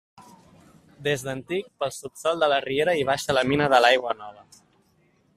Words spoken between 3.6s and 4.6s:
de l'Aigua Nova.